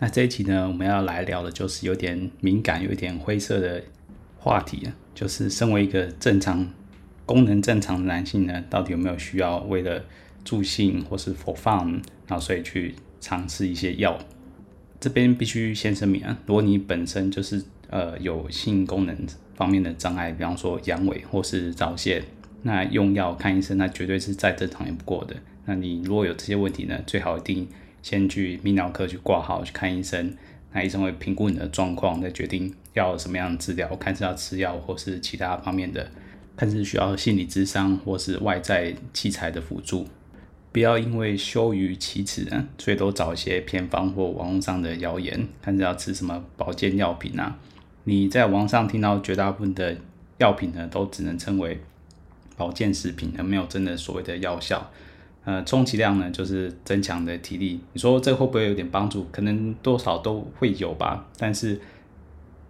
[0.00, 3.82] 那这一集呢，我们要来聊的就是有点敏感、有点灰色的
[4.38, 6.68] 话题，就是身为一个正常、
[7.26, 10.04] 功能正常的男性呢，到底有没有需要为了
[10.44, 14.16] 助兴或是 for fun，然后所以去尝试一些药？
[15.00, 22.22] 这边必须先声明啊，如果你本身就是呃有性功能方面的障碍，比方说阳痿或是早泄，
[22.62, 25.34] 那用药看医生，那绝对是再正常也不过的。
[25.64, 27.66] 那你如果有这些问题呢，最好一定。
[28.08, 30.34] 先去泌尿科去挂号去看医生，
[30.72, 36.10] 那医生会评估你的状况，再决定要什么样的治疗，看是要吃药或是其他方面的，
[36.56, 40.06] 看是需要心理咨商或是外在器材的辅助。
[40.72, 47.58] 不要因为羞于启齿呢，所以都找一些偏方或网络上的谣言，看是要吃什么保健药品啊。
[48.04, 49.94] 你在网上听到绝大部分的
[50.38, 51.78] 药品呢，都只能称为
[52.56, 54.90] 保健食品，而没有真的所谓的药效。
[55.48, 57.80] 呃，充其量呢，就是增强的体力。
[57.94, 59.26] 你说这会不会有点帮助？
[59.32, 61.26] 可能多少都会有吧。
[61.38, 61.80] 但是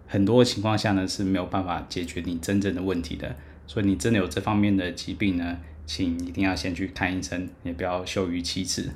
[0.07, 3.35] 很多情况下呢，是没有办法解决你真正的问题的。
[3.67, 8.89] 所以你真的有这方面的疾病呢，请一定要先去看医生，也不要羞于启齿。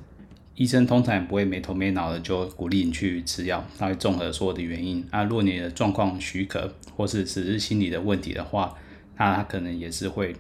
[0.56, 5.26] 医生通常也不会没头没脑的就鼓励你去吃药，他会综合所有的原因啊。
[5.26, 8.74] 如果你的状况许可，或是只是心理的问题的话，
[9.18, 10.34] 那他可能也是会。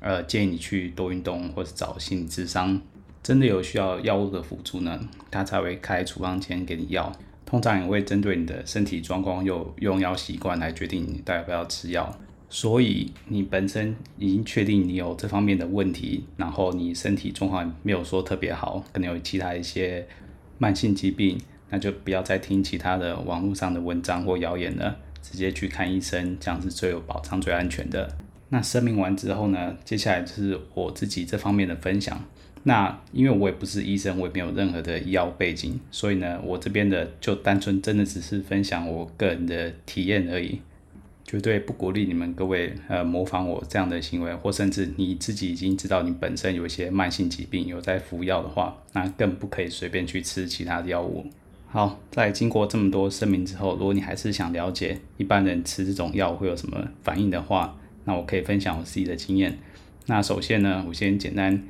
[0.00, 2.80] 呃，建议你去多运动，或者找心理咨商。
[3.22, 5.00] 真的有需要药物的辅助呢，
[5.30, 7.10] 他才会开处方签给你药。
[7.46, 12.18] 通常也会针对你的身体状况、有用药习惯来决定你到底要不要吃药。
[12.50, 20.06] 所以你本身已经确定你有这方面的问题，然后你身体状况没有说特别好，可能有其他一些
[20.58, 21.40] 慢性疾病，
[21.70, 28.16] 那就不要再听其他的网络上的文章或谣言了，直接去看医生，这样是最有保障、最安全的。
[28.54, 32.24] 那声明完之后呢，接下来就是我自己这方面的分享。
[32.62, 40.60] 那因为我也不是医生，我也没有任何的医药背景，所以呢，我这边的就单纯真的只是分享我个人的体验而已，
[41.24, 51.26] 绝对不鼓励你们各位呃模仿我这样的行为，或甚至你自己已经知道你本身有一些慢性疾病，有在服药的话，那更不可以随便去吃其他的药物。
[51.66, 59.58] 好，在经过这么多声明之后，如果你还是想了解一般人吃这种药会有什么反应的话，那我可以分享我自己的经验。
[60.06, 61.62] 那首先呢，我先简单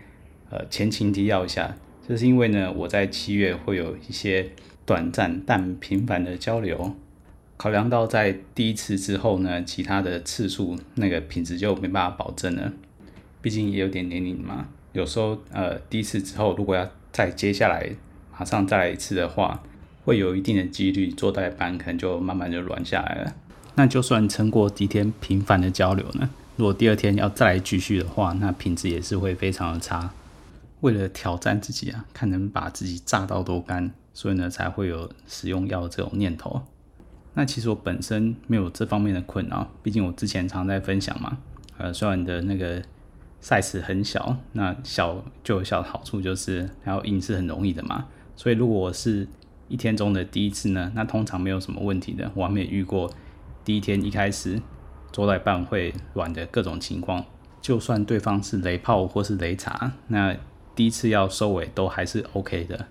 [0.51, 1.77] 呃前情提要一下，
[2.09, 4.51] 就是因为呢，我在七月会有一些
[4.85, 6.95] 短暂但频繁的交流。
[7.57, 12.73] 考量到在第一次之后呢，其他的次数那个品质就没办法保证了。
[13.41, 17.89] 毕竟也有点年龄嘛，有时候呃第一次之后，如果要再接下来
[18.33, 19.63] 马上再来一次的话，
[20.05, 23.35] 会有一定的几率做代班可能就慢慢就软下来了。
[23.77, 30.13] 那就算撑过几天频繁的交流呢，如果第二天要再来继续的话，那品质也是会非常的差。
[30.81, 36.63] 为了挑战自己啊，看能把自己榨到多干，所以呢才会有使用药的这种念头。
[37.33, 41.39] 那其实我本身没有这方面的困扰，毕竟我之前常在分享嘛。
[41.79, 42.81] 呃，虽然你的那个
[43.43, 48.07] size 很小，那小就有小的好处就是，然后硬是很容易的嘛。
[48.37, 49.27] 所以如果我是
[49.67, 53.11] 一天中的第一次呢，那通常没有什么问题的，我还没有遇过。
[53.65, 54.61] 第一天一开始
[55.11, 57.25] 做到一半会软的各种情况，
[57.61, 60.37] 就算对方是雷炮或是雷茶，那
[60.75, 62.87] 第一次要收尾都还是 OK 的。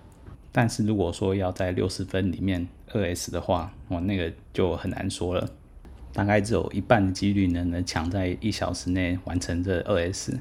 [0.50, 5.48] 但是如果说要在六十分里面二 S 的话，我那个就很难说了。
[6.12, 10.38] 大概只有一半的几率呢，能抢在一小时内完成这二 S。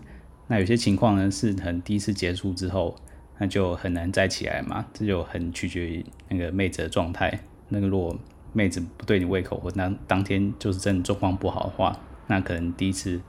[0.48, 2.96] 那有些情况呢，是很第一次结束之后，
[3.40, 4.86] 那就很难再起来嘛。
[4.94, 7.40] 这就很取决于那个妹子的状态。
[7.70, 8.16] 那个如果
[8.54, 13.20] 妹子不对你胃口，或当当天就是真的状况不好的话，那可能第一次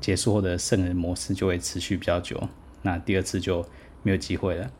[0.00, 2.48] 结束后的圣人模式就会持续比较久，
[2.82, 3.64] 那第二次就
[4.02, 4.70] 没有机会了。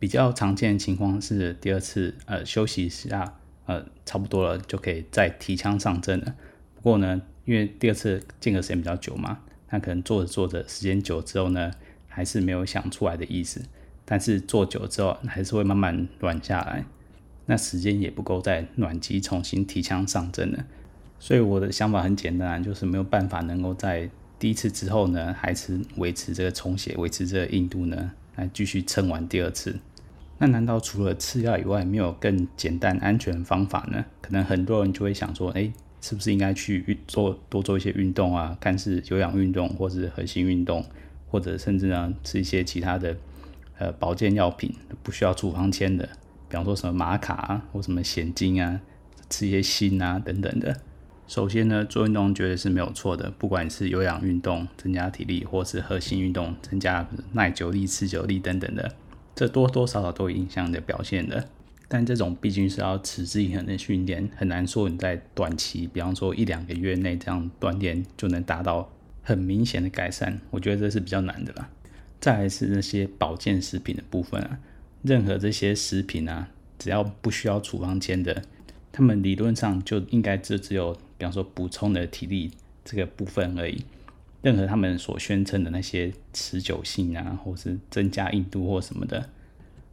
[0.00, 6.34] 比较常见的情况是第二次呃休息一下，呃差不多了就可以再提枪上阵了。
[6.74, 9.38] 不过呢，因为第二次间隔时间比较久嘛，
[9.70, 11.70] 那可能做着做着时间久之后呢，
[12.08, 13.62] 还是没有想出来的意思。
[14.04, 16.84] 但是做久之后还是会慢慢软下来，
[17.46, 20.64] 那时间也不够再暖机重新提枪上阵了。
[21.18, 29.76] 所以我的想法很简单，就是没有办法能够在第一次之后呢，还是维持这个充血，维持这个硬度呢，来继续撑完第二次。
[30.38, 34.04] 那难道除了吃药以外，没有更简单安全方法呢？
[34.20, 38.58] 可能很多人就会想说，哎，是不是应该去做多做一些运动啊？
[38.60, 40.84] 看是有氧运动，或是核心运动，
[41.30, 43.16] 或者甚至呢吃一些其他的
[43.78, 46.06] 呃保健药品，不需要处方签的，
[46.54, 48.80] 比方说什么玛卡啊，或什么蚬精啊，
[49.28, 50.80] 吃一些锌啊等等的。
[51.26, 58.94] 首先呢，做运动绝对是没有错的，不管是有氧运动增加体力，或是核心运动增加耐久力、持久力等等的。
[59.34, 61.48] 这多多少少都影响你的表现的，
[61.88, 68.88] 但这种毕竟是要持之以恒的训练，很难说你在短期，比方说一两个月内这样锻炼就能达到
[69.24, 70.40] 很明显的改善。
[70.52, 71.68] 我觉得这是比较难的啦。
[72.20, 74.60] 再来是那些保健食品的部分啊，
[75.04, 76.48] 任何这些食品啊，
[76.78, 78.42] 只要不需要处方签的，
[78.90, 82.50] 他们理论上就应该只只有，比方说补充的体力
[82.84, 83.84] 这个部分而已。
[84.40, 89.28] 任何他们所宣称的那些持久性啊，或是增加硬度或什么的，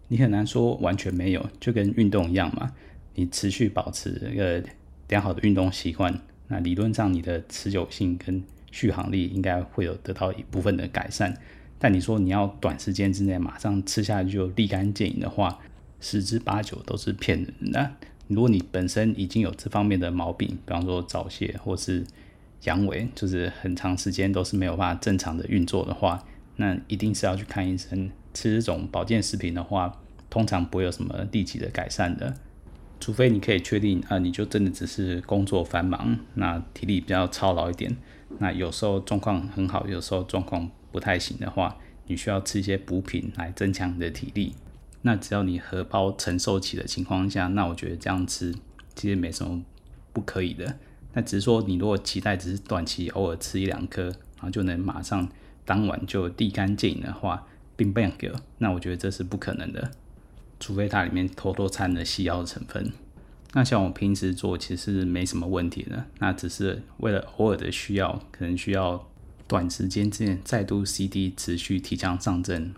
[0.07, 2.73] 你很难说完全没有，就跟运动一样嘛。
[3.15, 4.63] 你持续保持一个
[5.09, 6.17] 良好的运动习惯，
[6.47, 8.41] 那理论上你的持久性跟
[8.71, 11.37] 续航力应该会有得到一部分的改善。
[11.83, 15.57] 但你说你要短时间之内马上吃下去就立竿见影的话，
[15.99, 17.91] 十之八九都是骗人的。
[18.27, 22.05] 如果你本身已经有这方面的毛病，比方说早泄或是
[22.65, 26.23] 阳痿就是很长时间都是没有办法正常的运作的话，
[26.57, 28.11] 那一定是要去看医生。
[28.33, 29.99] 吃这种保健食品的话，
[30.29, 32.33] 通常不会有什么立即的改善的，
[32.99, 37.97] 除非你可以确定啊，你就真的只是工作繁忙，那体力比较操劳一点，
[38.39, 41.77] 那有时候状况很好，有时候状况不太行的话，
[42.07, 44.53] 你需要吃一些补品来增强你的体力。
[45.03, 48.53] 那只要你荷包承受起的情况下，那我觉得这样吃
[48.95, 49.63] 其实没什么
[50.13, 50.77] 不可以的。
[51.13, 55.27] 那只是说，你如果期待只是短期偶尔吃一两颗，然后就能马上
[55.65, 59.91] 当晚就立竿见影的话，并不给，那我觉得这是不可能的，
[60.59, 62.91] 除非它里面偷偷掺了西药的成分。
[63.53, 69.09] 那像我平时做其实没什么问题的，那只是为了偶尔的需要，可能需要
[69.51, 72.73] 短时间之内再度 CD 持续提降上阵，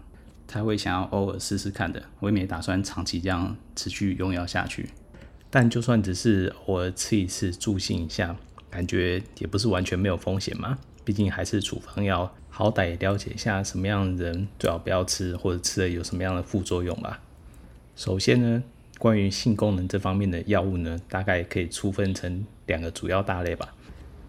[0.47, 2.01] 才会想要偶尔试试看的。
[2.19, 4.89] 我也没打算长期这样持续用药下去。
[5.51, 8.35] 但就算只是偶尔吃一次助兴一下，
[8.71, 10.79] 感觉也不是完全没有风险嘛。
[11.05, 17.21] 毕竟还是处方药，好歹也了解一下什么样的人最好不要吃，或者吃了有什么样的副作用吧。
[17.95, 18.63] 首先呢，
[18.97, 23.75] 关于性功能这方面的药物呢，大概可以粗分成两个主要大类吧。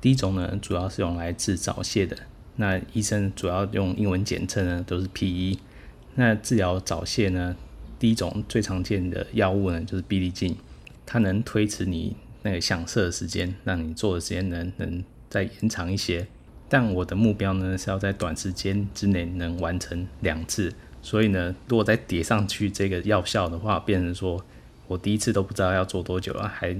[0.02, 2.14] 第一种呢，主要是用来治早泄的，
[2.56, 5.59] 那医生主要用英文简称呢都是 PE。
[6.15, 7.56] 那治疗早泄呢，
[7.99, 10.56] 第一种最常见的药物呢就是必利净。
[11.06, 16.27] 它能推迟你那个想射的时间，让你做的时间能能再延长一些。
[16.69, 20.73] 但我的目标呢是要在短时间之内能完成两次，
[21.03, 24.45] 所以呢，如果再叠上去这个药效的话，变成说
[24.87, 26.75] 我第一次都不知道要做多久了，还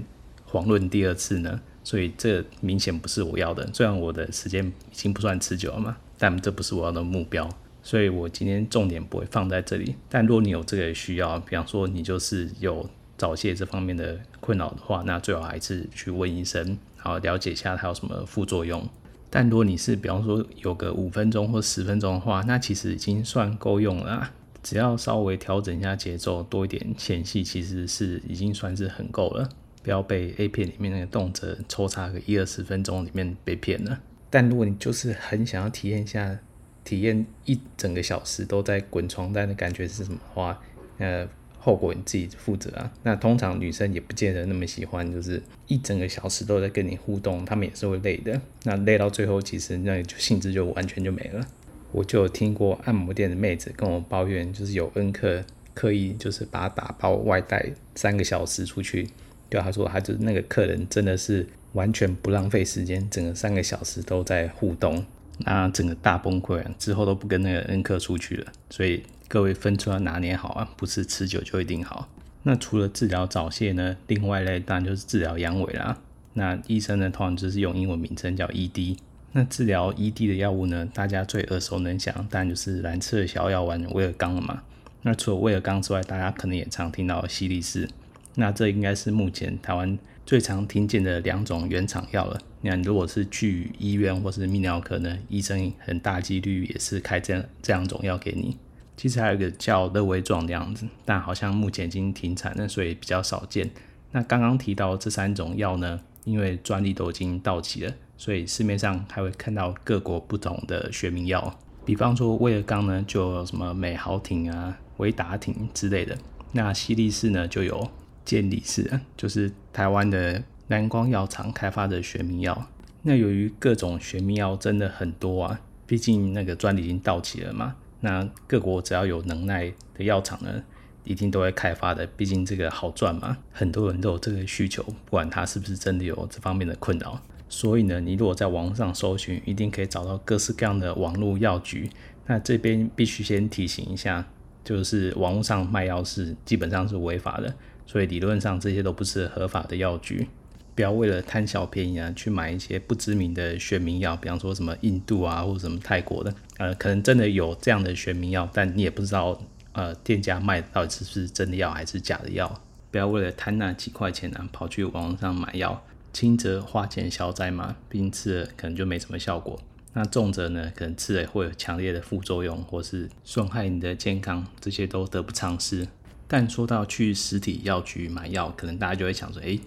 [0.50, 1.61] 遑论第二次呢？
[1.85, 3.69] 所以这明显不是我要的。
[3.73, 7.49] 虽然我的时间已经不算持久了嘛，但这不是我要的目标。
[7.85, 9.95] 所以我今天重点不会放在这里。
[10.09, 12.91] 但如果你有这个需要，比方说你就是有。
[13.17, 18.87] 早泄这方面的困扰的话，那最好还是去问医生，然后了解一下它有什么副作用。
[19.31, 24.33] 但如果你是比方说有个五分钟或十分钟的话，那其实已经算够用了。
[24.64, 29.49] 只要稍微调整一下节奏，多一点前戏，其实是已经算是很够了。
[29.85, 34.00] 不要被 A 片里面那个动辄抽插个一二十分钟里面被骗了。
[34.29, 36.37] 但如果你就是很想要体验一下，
[36.83, 40.61] 体验一整个小时都在滚床单的感觉是什么话，
[40.99, 41.29] 呃。
[41.57, 42.93] 后果你自己负责啊。
[43.05, 48.38] 那通常女生也不见得那么喜欢，就是一整个小时都在跟你互动，她们也是会累的。
[48.64, 51.49] 那累到最后，其实那就兴致就完全就没了。
[51.91, 59.09] 我就有听过按摩店的妹子跟我抱怨，就是有恩客刻意就是把她打包外带三个小时出去，
[59.49, 65.05] 对他说，他就那个客人真的是完全不浪费时间，整个三个小时都在互动，
[65.39, 69.03] 那整个大崩溃，之后都不跟那个恩客出去了，所以。
[69.27, 72.09] 各位分寸要拿捏好啊，不是持久就一定好。
[72.45, 75.99] 那除了治疗早泄呢，另外呢当然就是治疗阳痿啦。
[76.35, 78.99] 那医生呢通常就是用英文名称叫 ED。
[79.33, 84.63] 那治疗 ED 的药物呢，大家最耳熟能详，当然就是蓝色小药丸威尔刚了嘛。
[85.03, 87.89] 那除了威尔刚之外，大家可能也常听到犀利士。
[88.35, 92.41] 那这应该是目前台湾最常听见的两种原厂药了。
[92.62, 98.57] 那如果是去医院或是泌尿科呢，医生很大几率也是开这样这两种药给你。
[98.97, 103.69] 其实还有一个叫乐威壮的样子，但好像目前已经停产了，所以比较少见。
[104.12, 111.59] 那刚刚提到这三种药呢，因为专利都已经到期了，所以市面上还会看到各国不同的学名药。
[111.85, 116.17] 比方说威尔刚呢，就有什么美豪廷啊、维达廷之类的。
[116.53, 117.91] 那西力士呢，就有
[118.25, 122.66] 健力士，就是台湾的蓝光药厂开发的学名药。
[123.02, 127.76] 那由于各种学名药真的很多啊，毕竟那个专利已经到期了嘛。
[128.00, 130.62] 那各国只要有能耐的药厂呢，
[131.04, 132.07] 一定都会开发的。
[132.16, 137.21] 毕竟这个好赚嘛，很多人都有这个需求，不管他是不是真的有这方面的困扰。
[137.49, 141.88] 所以呢，你如果在网上搜寻，一定可以找到各式各样的网络药局。
[142.26, 144.26] 那这边必须先提醒一下，
[144.64, 147.54] 就是网络上卖药是基本上是违法的，
[147.87, 150.26] 所以理论上这些都不是合法的药局。
[150.75, 159.41] 不要为了贪小便宜啊，去买一些不知名的学名药，比方说什么印度啊，或者什么泰国的，呃，可能真的有这样的学名药，但你也不知道，
[159.73, 162.61] 呃，店家卖的到底是不是真的药还是假的药。
[162.91, 165.85] 不要为了贪那几块钱啊，跑去网上买药。
[166.12, 169.61] 轻则花钱消灾嘛，毕竟吃了可能就没什么效果。
[169.95, 175.87] 那重则呢，可能吃了会有强烈的副作用，或是损害你的健康，这些都得不偿失。
[176.26, 179.61] 但说到去实体药局买药，可能大家就会想说，诶，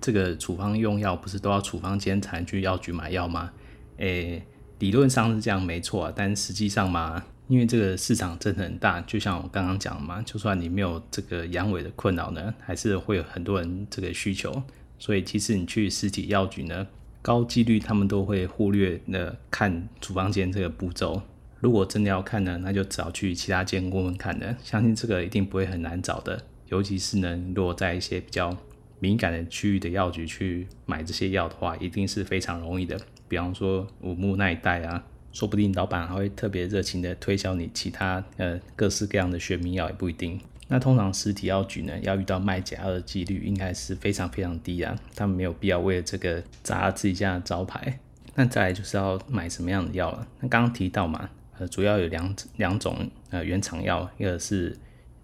[0.00, 3.50] 这个处方用药不是都要处方箋才能去药局买药吗？
[3.96, 4.42] 诶，
[4.78, 14.62] 理论上是这样没错啊，但实际上嘛，因为这个市场真的很大，就像我刚刚讲的嘛，就算你没有这个阳痿的困扰呢，还是会有很多人这个需求。
[14.98, 16.86] 所以其实你去实体药局呢，
[17.20, 21.20] 高几率他们都会忽略那看处方箋这个步骤。
[21.64, 24.54] 如果真的要看呢，那就找去其他间问问看的。
[24.62, 26.38] 相信这个一定不会很难找的。
[26.68, 28.54] 尤其是呢，如果在一些比较
[29.00, 33.00] 敏感的区域的药局去买这些药的话，一定是非常容易的。
[33.28, 35.02] 比方说五木那一带啊，
[35.32, 40.38] 说不定老板还会特别热情的推销你其他呃各式各样的学名药，也不一定。
[40.68, 48.00] 那通常实体药局呢，要遇到卖假药的几率应该是非常非常低啊，他们没有必要为了这个砸自己家的招牌。
[48.34, 50.26] 那再来就是要买什么样的药了？
[50.40, 54.76] 那刚刚提到嘛，呃，主要有两两种呃原厂药，一个是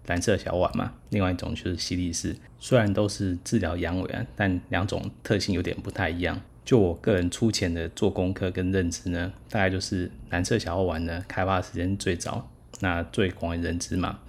[0.07, 2.35] 蓝色小碗嘛，另外一种就是西力士。
[2.59, 6.39] 虽然都是治疗阳痿啊，但两种特性有点不太一样。
[6.63, 14.19] 就我个人粗浅的做功课跟认知呢，大概就是蓝色小碗呢开发时间最早，那最广为人知嘛。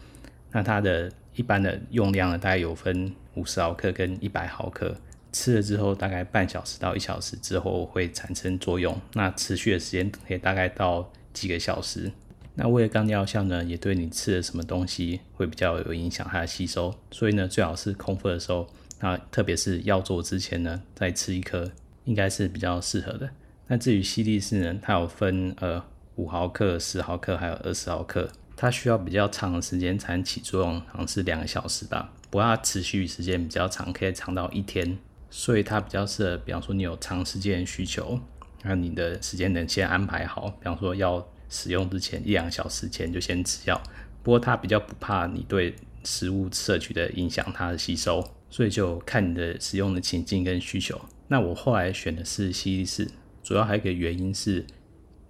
[0.51, 4.97] 那它的一般的用量呢，大概有分五十毫克跟一百毫克，
[5.31, 12.13] 吃了之后大概半小时到一小时之后会产生作用，那持续的时间可以大概到几个小时。
[12.55, 18.69] 那威而钢药效呢，也对你吃了什么东西会比较有影响它的吸收，所以呢，最好是空腹的时候，
[19.01, 21.71] 那特别是要做之前呢，再吃一颗，
[22.05, 23.31] 应该是比较适合的。
[23.69, 25.83] 那至于西力士呢，它有分呃
[26.17, 28.31] 五毫克、十毫克还有二十毫克。
[28.55, 32.13] 它需要比较长的时间才能起作用，好像是两个小时吧。
[32.31, 34.99] 不过它持续时间比较长，可以长到一天，
[35.31, 36.37] 所以它比较适合。
[36.37, 38.21] 比方说你有长时间需求，
[38.63, 40.49] 那你的时间能先安排好。
[40.49, 43.81] 比方说要使用之前一两小时前就先吃药。
[44.23, 51.01] 不过它比较不怕你对食物摄取的影响它的吸收，所以就看你的使用的情境跟需求。
[51.29, 53.09] 那我后来选的是西力士，
[53.43, 54.65] 主要还有一个原因是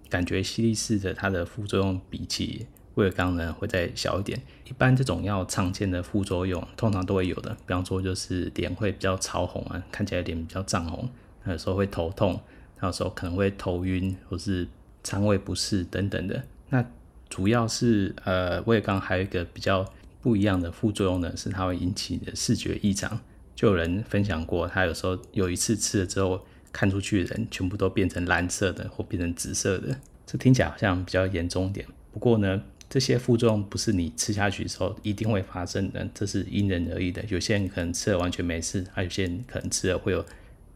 [0.09, 11.09] 感觉西力士的它的副作用比起威而刚呢会再小一点，一般这种药常见的副作用通常都会有的，比方说就是脸会比较潮红啊，看起来脸比较涨红，
[11.47, 12.39] 有时候会头痛，
[12.87, 14.67] 有时候可能会头晕或是
[15.03, 16.43] 肠胃不适等等的。
[16.69, 16.85] 那
[17.29, 19.85] 主要是呃威而钢还有一个比较
[20.21, 23.19] 不一样的副作用呢，是它会引起你的视觉异常。
[23.55, 31.85] 就有人分享过，他有时候有一次吃了之后，看出去的人全部都变成蓝色的或变成紫色的，这听起来好像比较严重一点。
[32.11, 32.61] 不过呢。
[32.89, 37.25] 这些副作用不是你吃下去的时候一定会发生的，这是因人而异的。
[37.27, 40.23] 有些人可能吃了完全没事，还有些人可能吃了会有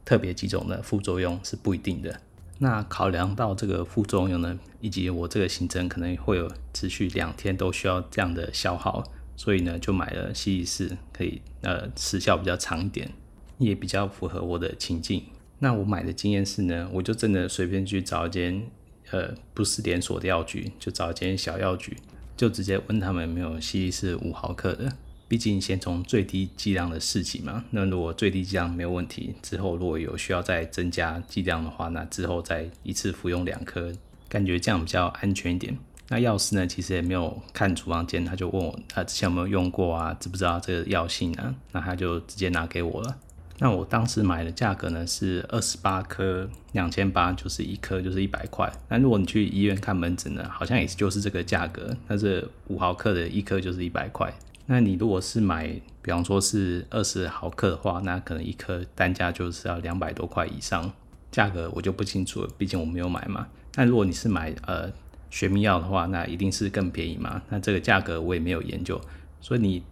[0.07, 2.21] 特别几种的副作用，是不一定的。
[2.59, 9.03] 那考量到这个副作用呢，以及我这个行程可能会有持续两天都需要这样的消耗，
[9.35, 13.11] 所以呢就买了西力士，可以呃时效比较长一点，
[13.57, 15.25] 也比较符合我的情境。
[15.59, 18.63] 那我买的经验是呢，我就真的随便去找一间。
[19.09, 21.95] 呃，不是连锁的药局，就找一间小药局，
[22.35, 24.91] 就直接问他们有没有西力士五毫克的。
[25.27, 27.63] 毕竟先从最低剂量的试起嘛。
[27.71, 33.91] 那如果最低剂量没有问题，之后如果有需要再增加剂量的话，那之后再一次服用两颗，
[34.29, 35.77] 感觉这样比较安全一点。
[36.09, 41.53] 那药师呢，其实也没有看处方箋，他就问我他之前有没有用过啊，知不知道这个药性啊？
[41.73, 43.17] 那他就直接拿给我了。
[43.59, 48.71] 那我当时买的价格呢是二十八颗两千八，就是一颗就是一百块。
[48.87, 54.31] 那如果你去医院看门诊呢，好像也就是这个价格，那这五毫克的一颗就是一百块。
[54.67, 55.67] 那你如果是买，
[56.01, 60.91] 比方说是二十毫克的话，那可能一颗单价就是要两百多块以上。
[61.29, 63.47] 价格我就不清楚了，毕竟我没有买嘛。
[63.75, 64.91] 那如果你是买呃
[65.29, 67.41] 学名药的话，那一定是更便宜嘛。
[67.49, 68.99] 那这个价格我也没有研究，
[69.41, 69.83] 所以你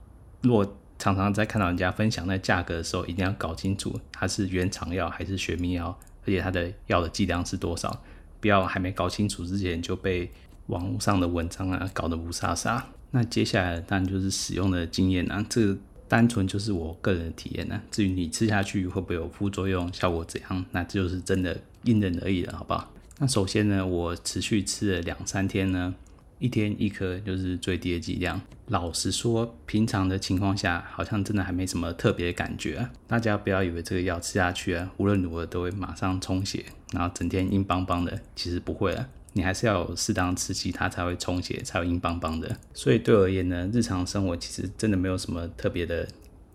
[0.41, 8.01] 如果常常在看到人家分享那价格的时候，一定要搞清楚它是原厂药还是学名药，而且它的药的剂量是多少，
[8.39, 10.31] 不要还没搞清楚之前就被
[10.67, 12.85] 网络上的文章啊搞得乌沙沙。
[13.11, 17.81] 那接下来当然就是使用的经验啊，这个单纯就是我个人的体验啊。
[17.89, 22.91] 至于你吃下去会不会有副作用，效果怎样，那这就是真的因人而异了，好不好？
[23.19, 25.95] 那首先呢，我持续吃了两三天呢。
[26.37, 28.39] 一天一颗就是最低的剂量。
[28.67, 32.89] 老实说，平常的情况下，好像真的还没什么特别的感觉。
[33.07, 38.19] 大家不要以为这个药吃下去啊，无论如何都会马上充血，然后整天硬邦邦的。
[38.35, 39.07] 其实不会啊，
[39.37, 42.57] 你还是要有适当吃剂，它才会充血，才会硬邦邦的。
[42.73, 46.07] 所以对我而言呢，日常生活其实真的没有什么特别的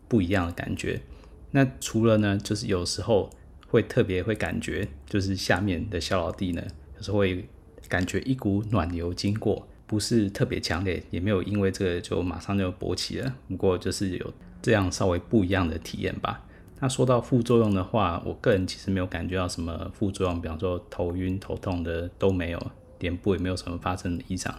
[0.09, 1.03] 不一样的感觉。
[1.51, 3.29] 那除了呢，就是有时候
[3.67, 6.63] 会特别会感觉，就是下面的小老弟呢，
[6.97, 7.47] 有时候会
[7.87, 9.69] 感觉一股暖流经过。
[9.87, 13.35] 不是特别强烈，也没有因为这个就马上就勃起了。
[13.49, 14.33] 不过就是有
[14.63, 16.47] 这样稍微不一样的体验吧。
[16.83, 22.71] 那说到副作用的话，我个人其实没有感觉到什么副作用，比方说头晕头痛的都没有，
[23.01, 24.55] 脸部也没有什么发生的异常。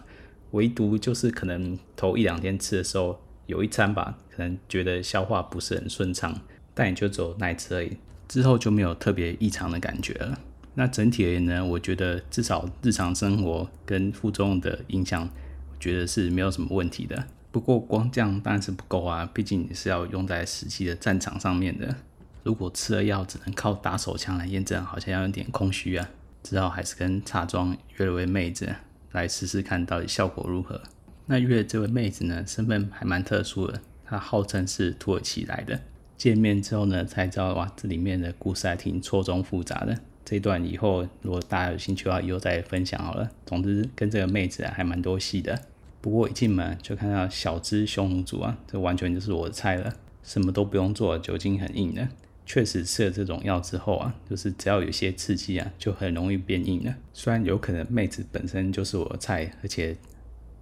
[0.52, 6.32] 唯独就是可能头一两天吃的时候，有一餐吧，可能觉得消化不是很顺畅，
[6.74, 7.96] 但也就只有那一次而已，
[8.28, 10.38] 之后就没有特别异常的感觉了。
[10.74, 15.28] 那整体而言呢，我觉得至少日常生活跟副作用的影响，
[15.70, 17.24] 我觉得是没有什么问题的。
[17.50, 21.96] 不过光这样当然是不够啊，毕竟你是要用在实际的战场上面的。
[22.42, 26.08] 如果吃了药只能靠打手枪来验证，好像有点空虚啊。
[26.42, 28.68] 只好还是跟茶庄约了位妹子
[29.12, 30.80] 来试试看到底效果如何。
[31.26, 35.80] 那约的这位妹子呢，身份还蛮特殊的，她号称是土耳其来的。
[36.16, 39.96] 见面之后呢，才知道哇，这里面的故事还挺错综复杂的。
[40.24, 43.30] 这一段以后，如果大家有兴趣的话，以后再分享好了。
[43.46, 45.60] 总之，跟这个妹子还蛮多戏的。
[46.00, 49.94] 不过一进门就看到小只匈奴族啊，这完全就是我的菜了。
[50.24, 52.08] 什么都不用做，酒精很硬的。
[52.52, 56.94] 确实吃了这种药之后啊，就是只要有些刺激啊，就很容易变硬了。
[57.14, 59.96] 虽然有可能妹子本身就是我的菜，而且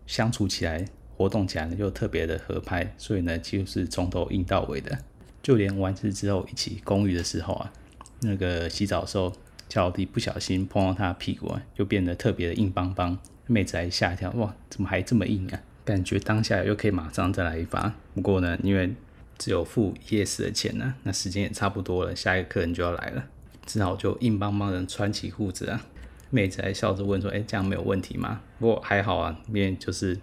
[0.06, 0.84] 相处起来、
[1.16, 4.96] 活动起来呢又特别的合拍，所以呢，就是从头硬到尾的。
[5.42, 7.72] 就连完事之后一起公寓的时候啊，
[8.20, 9.32] 那个洗澡的时候。
[9.68, 13.16] 脚底不小心碰到她的屁股啊，就变得特别的硬邦邦。
[13.46, 15.62] 妹子还吓一跳，哇，怎么还这么硬啊？
[15.84, 17.94] 感觉当下又可以马上再来一发。
[18.12, 18.92] 不过呢，因为
[19.40, 23.24] 只有付夜市的钱呢，那时间也差不多了，下一个客人就要来了，
[23.66, 25.84] 只好就硬邦邦的穿起裤子啊。
[26.30, 30.16] 妹子还笑着问说：“哎，这样没有问题吗？”不过还好啊，因为就是。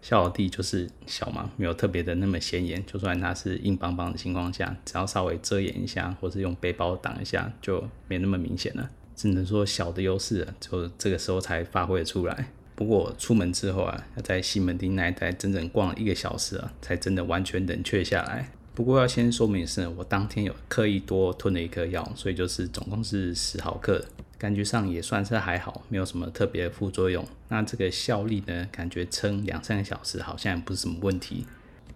[0.00, 2.82] 小老弟就是小嘛，没有特别的那么显眼。
[2.86, 8.88] 就算他是硬邦邦的情况下，只要稍微遮掩一下，或是用背包挡一下，就没那么明显了。
[9.16, 12.52] 只能说小的优势，就这个时候才发挥出来。
[12.78, 18.52] 不过出门之后啊，要在西门町那一带整整逛了一个小时啊，才真的完全冷却下来。
[18.72, 24.04] 不过要先说明的是，我当天有刻意多吞了一颗药，所以就是总共是十毫克。
[24.38, 27.26] 感觉上也算是还好，没有什么特别副作用。
[27.48, 28.68] 那这个效力呢？
[28.70, 31.44] 感觉撑两三个小时好像也不是什么问题。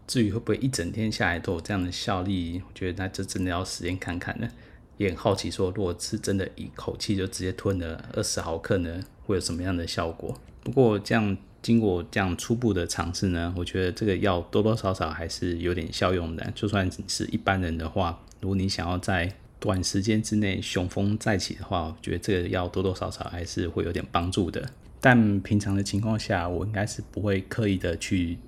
[0.09, 4.49] 至于会不会一整天下来都有这样的效力，我觉得那这真的要实验看看了。
[4.97, 10.37] 也很好奇说，如果是真的一口气就直接吞了二十毫克呢，会有什么样的效果？
[10.63, 16.53] 不过这样经过这样初步的尝试呢，我觉得这个药多多少少还是有点效用的。
[16.55, 24.71] 就算是一般人的话，如果你想要在短时间之内雄风再起的话，我觉得这个药多多少少还是会有点帮助的。
[25.01, 28.39] 但平常的情况下，我应该是不会刻意的去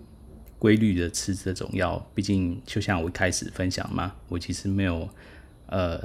[0.59, 2.05] 规律的吃这种药。
[2.15, 5.09] 毕竟就像我一开始分享嘛，我其实没有
[5.67, 6.01] 呃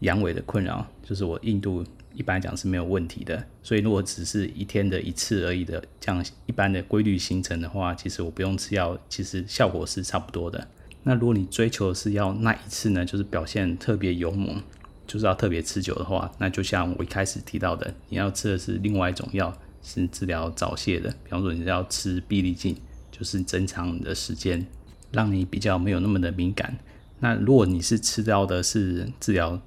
[0.00, 1.84] 阳痿的困扰，就是我硬度
[2.16, 3.44] 一般来讲是没有问题的。
[3.62, 10.66] 所以如果只是一天的一次而已的这样一般的规律形成的话，其实我不用吃药，其实效果是差不多的。
[11.04, 14.60] 那如果你追求的是要那一次呢，就是表现特别勇猛，
[15.06, 21.08] 就是要特别持久的话，那就像我一开始提到的，你要吃的是另外一种药，是治疗早泄的。
[21.22, 22.76] 比方说，你要吃必利净，
[23.12, 24.66] 就是增长你的时间，
[25.12, 26.76] 让你比较没有那么的敏感。
[27.20, 29.60] 那如果你是吃到的是治疗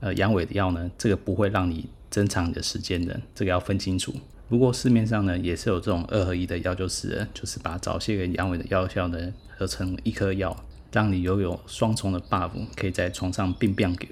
[0.00, 4.12] 呃阳痿的药呢，这个不会让你增长你的时间的，这个要分清楚。
[4.48, 10.64] 不过市面上呢也是有这种二合一的药，就是就是把早泄跟阳痿的药效呢合成一颗药。
[10.92, 14.08] 让你拥有双重的 buff，可以在床上变变给。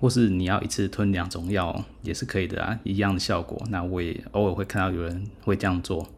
[0.00, 3.62] 或是你要一次吞两种药也是可以的啊，一样的效果。
[3.68, 6.08] 那我也偶尔会看到有人会这样做。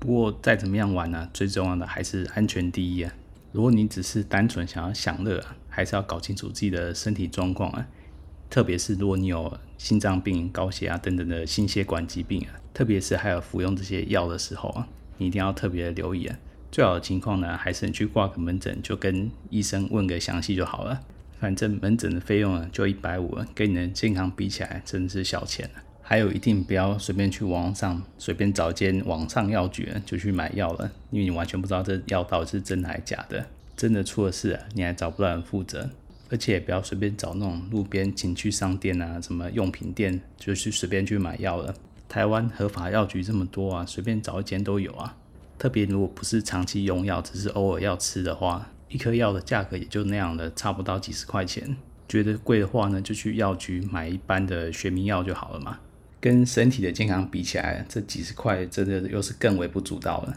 [0.00, 3.12] 不过再怎么样玩呢、最重要的还是安全第一啊。
[3.52, 7.86] 如果你只是单纯想要享乐，还是要搞清楚自己的身体状况啊。
[8.54, 14.86] 特别是如果你有心脏病、高血压等等的心血管疾病啊，特别是还有服用这些药的时候啊，
[15.18, 16.38] 你一定要特别留意啊。
[16.70, 21.00] 最好的情况呢，还是你去挂个门诊，就跟医生问个详细就好了。
[21.40, 25.82] 反正门诊的费用啊，就一百五，跟你的健康比起来，真的是小钱了。
[26.00, 33.44] 还有，一定不要随便去网上随便找一间网上药局就去买药了，因为你完全不知道这药到底是真的还是假的。
[33.76, 35.90] 真的出了事啊，你还找不到人负责。
[36.34, 41.72] 而且也不要随便找那种路边情趣商店啊，什么用品店，就去随便去买药了。
[42.08, 45.16] 台湾合法药局这么多啊，随便找一间都有啊。
[45.56, 48.68] 特别如果不是长期用药，只是偶尔要吃的话。
[48.88, 51.76] 一颗药的价格也就那样的，差不到几十块钱。
[52.08, 55.78] 觉得贵的话呢，就去药局买一般的学名药就好了嘛。
[56.20, 60.36] 跟身体的健康比起来，这几十块真的又是更微不足道了。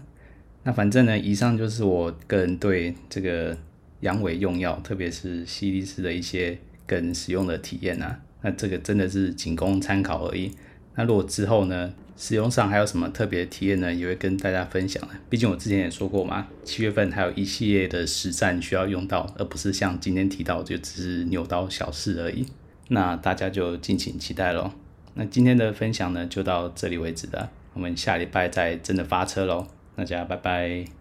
[0.61, 3.57] 那反正呢，以上就是我个人对这个
[4.01, 8.19] 阳痿用药，特别是西力士的一些跟使用的体验啊。
[8.41, 10.51] 那这个真的是仅供参考而已。
[10.95, 13.93] 那如果之后呢，使用上还有什么特别体验呢？
[13.93, 15.09] 也会跟大家分享的。
[15.29, 22.45] 毕竟我之前也说过嘛，七月份还有一系列的实战需要用到，而不是像今天提到就只是扭刀小事而已。
[22.89, 24.71] 那大家就敬请期待喽。
[25.15, 27.51] 那今天的分享呢，就到这里为止了。
[27.73, 29.67] 我们下礼拜再真的发车喽。
[29.95, 30.96] 大家拜拜。